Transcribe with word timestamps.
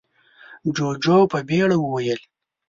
جُوجُو 0.75 1.19
په 1.31 1.39
بيړه 1.47 1.77
وويل: 1.79 2.21